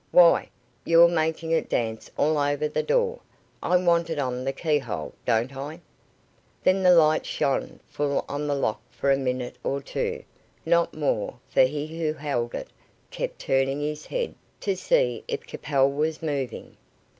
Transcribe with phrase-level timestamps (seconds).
[0.09, 0.49] "Why,
[0.83, 3.19] you're making it dance all over the door.
[3.61, 5.79] I want it on the key hole, don't I?"
[6.63, 10.23] Then the light shone full on the lock for a minute or two,
[10.65, 12.69] not more, for he who held it
[13.11, 16.77] kept turning his head to see if Capel was moving.